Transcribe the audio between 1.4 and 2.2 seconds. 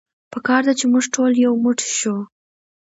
يو موټی شو.